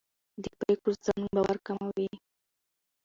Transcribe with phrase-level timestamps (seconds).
[0.43, 2.09] د پرېکړو ځنډ باور کموي